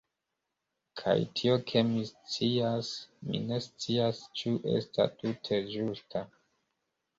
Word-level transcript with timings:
Kaj 1.01 1.11
tio 1.39 1.57
ke 1.71 1.83
mi 1.89 2.05
scias, 2.13 2.89
mi 3.29 3.43
ne 3.53 3.61
scias 3.67 4.25
ĉu 4.41 4.57
estas 4.81 5.15
tute 5.23 5.63
ĝusta.. 5.77 6.27